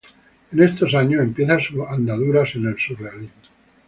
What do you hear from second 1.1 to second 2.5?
empieza su andadura